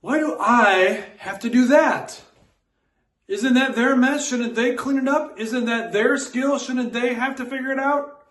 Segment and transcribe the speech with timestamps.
[0.00, 2.22] why do I have to do that?
[3.26, 4.26] Isn't that their mess?
[4.26, 5.38] Shouldn't they clean it up?
[5.38, 6.58] Isn't that their skill?
[6.58, 8.24] Shouldn't they have to figure it out?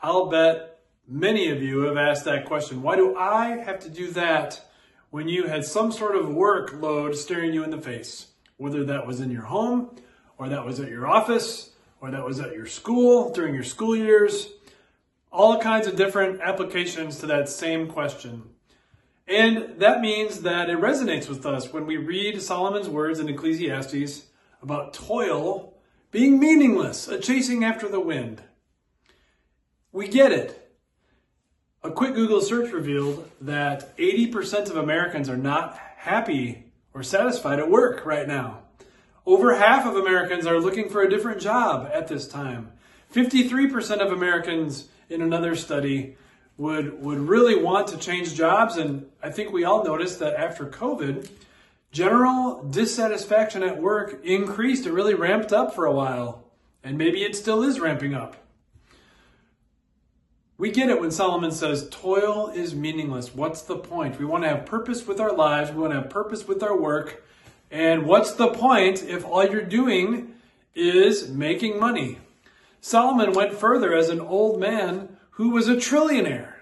[0.00, 0.78] I'll bet
[1.08, 2.82] many of you have asked that question.
[2.82, 4.64] Why do I have to do that
[5.10, 8.28] when you had some sort of workload staring you in the face?
[8.56, 9.96] Whether that was in your home,
[10.36, 13.96] or that was at your office, or that was at your school during your school
[13.96, 14.50] years.
[15.32, 18.44] All kinds of different applications to that same question.
[19.28, 24.24] And that means that it resonates with us when we read Solomon's words in Ecclesiastes
[24.62, 25.74] about toil
[26.10, 28.42] being meaningless, a chasing after the wind.
[29.92, 30.72] We get it.
[31.82, 37.70] A quick Google search revealed that 80% of Americans are not happy or satisfied at
[37.70, 38.62] work right now.
[39.26, 42.72] Over half of Americans are looking for a different job at this time.
[43.14, 46.16] 53% of Americans in another study
[46.58, 50.66] would would really want to change jobs and I think we all noticed that after
[50.66, 51.30] COVID
[51.92, 54.84] general dissatisfaction at work increased.
[54.84, 56.44] It really ramped up for a while
[56.84, 58.36] and maybe it still is ramping up.
[60.58, 63.32] We get it when Solomon says toil is meaningless.
[63.32, 64.18] What's the point?
[64.18, 66.76] We want to have purpose with our lives we want to have purpose with our
[66.76, 67.24] work
[67.70, 70.34] and what's the point if all you're doing
[70.74, 72.18] is making money?
[72.80, 76.54] Solomon went further as an old man who was a trillionaire.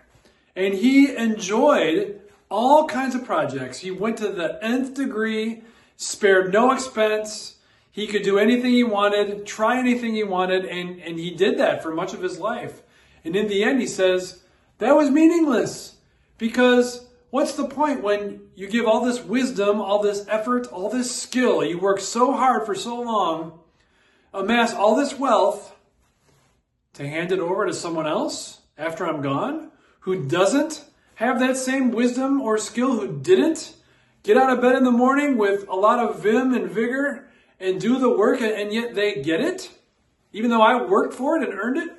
[0.54, 3.78] And he enjoyed all kinds of projects.
[3.78, 5.62] He went to the nth degree,
[5.96, 7.56] spared no expense.
[7.90, 11.82] He could do anything he wanted, try anything he wanted, and, and he did that
[11.82, 12.82] for much of his life.
[13.24, 14.42] And in the end, he says,
[14.76, 15.96] that was meaningless
[16.36, 21.16] because what's the point when you give all this wisdom, all this effort, all this
[21.16, 23.58] skill, you work so hard for so long,
[24.34, 25.74] amass all this wealth
[26.92, 28.60] to hand it over to someone else?
[28.78, 30.84] After I'm gone who doesn't
[31.16, 33.74] have that same wisdom or skill, who didn't
[34.22, 37.80] get out of bed in the morning with a lot of vim and vigor and
[37.80, 39.70] do the work, and yet they get it,
[40.32, 41.90] even though I worked for it and earned it?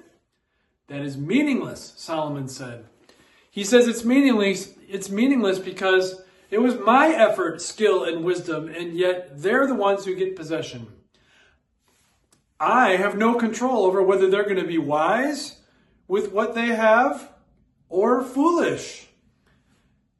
[0.87, 2.85] That is meaningless, Solomon said.
[3.49, 6.21] He says it's meaningless, it's meaningless because
[6.51, 10.87] it was my effort, skill, and wisdom, and yet they're the ones who get possession.
[12.59, 15.57] I have no control over whether they're going to be wise
[16.07, 17.31] with what they have
[17.89, 19.07] or foolish.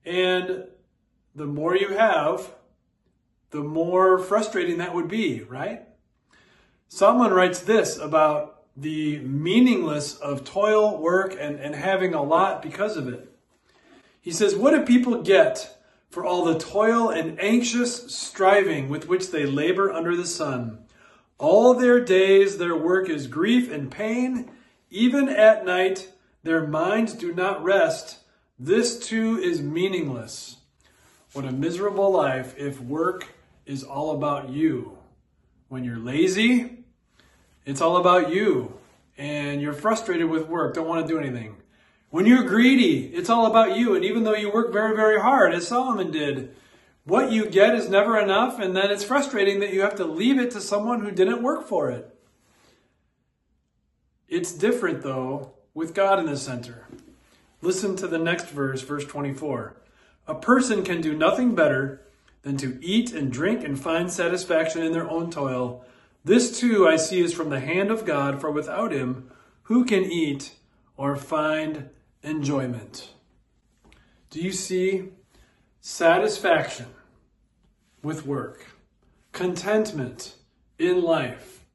[0.06, 0.66] And
[1.36, 2.54] the more you have,
[3.52, 5.84] the more frustrating that would be, right?
[6.90, 12.96] Someone writes this about the meaningless of toil, work, and, and having a lot because
[12.96, 13.34] of it.
[14.22, 15.78] He says, What do people get
[16.10, 20.80] for all the toil and anxious striving with which they labor under the sun?
[21.38, 24.50] All their days their work is grief and pain
[24.90, 26.12] even at night,
[26.44, 28.20] their minds do not rest.
[28.58, 30.58] This too is meaningless.
[31.34, 33.28] What a miserable life if work
[33.66, 34.98] is all about you.
[35.68, 36.86] When you're lazy,
[37.66, 38.74] it's all about you.
[39.18, 41.58] And you're frustrated with work, don't want to do anything.
[42.10, 43.96] When you're greedy, it's all about you.
[43.96, 46.56] And even though you work very, very hard, as Solomon did,
[47.04, 48.60] what you get is never enough.
[48.60, 51.68] And then it's frustrating that you have to leave it to someone who didn't work
[51.68, 52.17] for it.
[54.28, 56.86] It's different, though, with God in the center.
[57.62, 59.76] Listen to the next verse, verse 24.
[60.28, 62.02] A person can do nothing better
[62.42, 65.86] than to eat and drink and find satisfaction in their own toil.
[66.24, 69.32] This too I see is from the hand of God, for without him,
[69.64, 70.54] who can eat
[70.98, 71.90] or find
[72.22, 73.10] enjoyment?
[74.30, 75.10] Do you see
[75.80, 76.88] satisfaction
[78.04, 78.66] with work,
[79.32, 80.36] contentment
[80.78, 81.66] in life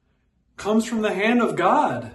[0.56, 2.14] comes from the hand of God?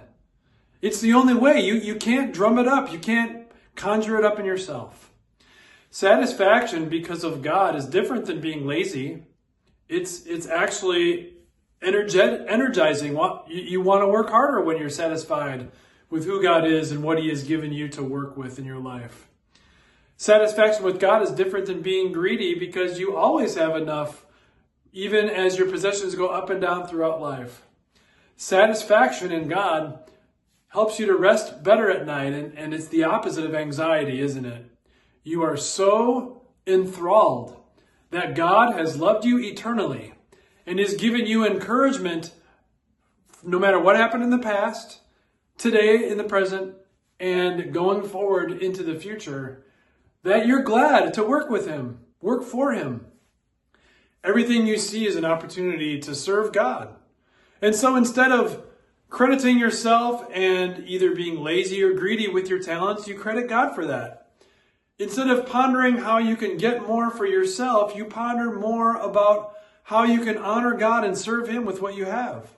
[0.80, 1.60] It's the only way.
[1.60, 2.92] You, you can't drum it up.
[2.92, 5.10] You can't conjure it up in yourself.
[5.90, 9.24] Satisfaction because of God is different than being lazy.
[9.88, 11.34] It's, it's actually
[11.82, 13.14] energet, energizing.
[13.14, 15.70] You, you want to work harder when you're satisfied
[16.10, 18.78] with who God is and what He has given you to work with in your
[18.78, 19.28] life.
[20.16, 24.26] Satisfaction with God is different than being greedy because you always have enough,
[24.92, 27.62] even as your possessions go up and down throughout life.
[28.36, 30.00] Satisfaction in God
[30.68, 32.32] helps you to rest better at night.
[32.32, 34.66] And, and it's the opposite of anxiety, isn't it?
[35.22, 37.56] You are so enthralled
[38.10, 40.14] that God has loved you eternally
[40.66, 42.32] and has given you encouragement
[43.42, 45.00] no matter what happened in the past,
[45.56, 46.74] today, in the present,
[47.20, 49.64] and going forward into the future,
[50.22, 53.06] that you're glad to work with Him, work for Him.
[54.24, 56.94] Everything you see is an opportunity to serve God.
[57.62, 58.64] And so instead of
[59.10, 63.86] crediting yourself and either being lazy or greedy with your talents, you credit God for
[63.86, 64.28] that.
[64.98, 70.02] Instead of pondering how you can get more for yourself, you ponder more about how
[70.02, 72.50] you can honor God and serve Him with what you have.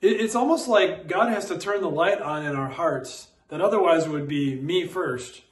[0.00, 4.08] It's almost like God has to turn the light on in our hearts that otherwise
[4.08, 5.42] would be me first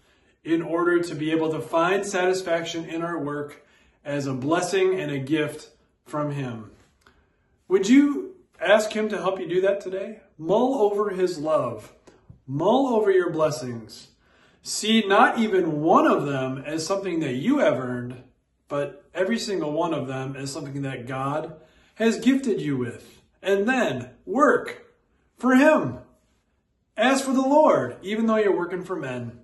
[0.43, 3.65] in order to be able to find satisfaction in our work
[4.05, 5.69] as a blessing and a gift
[6.07, 6.71] from Him.
[7.69, 8.30] Would you
[8.61, 10.21] ask Him to help you do that today?
[10.39, 11.93] Mull over His love,
[12.47, 14.09] mull over your blessings.
[14.63, 18.23] See not even one of them as something that you have earned,
[18.69, 21.57] but every single one of them as something that God
[21.95, 23.23] has gifted you with.
[23.43, 24.95] And then work
[25.39, 25.99] for Him.
[26.97, 29.41] As for the Lord, even though you're working for men,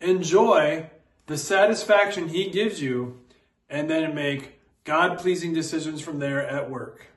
[0.00, 0.90] enjoy
[1.26, 3.20] the satisfaction He gives you
[3.68, 7.08] and then make God pleasing decisions from there at work.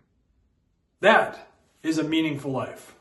[1.00, 1.52] That
[1.84, 2.97] is a meaningful life.